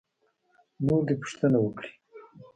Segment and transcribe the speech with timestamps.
[0.85, 1.91] نور دې پوښتنې وکړي.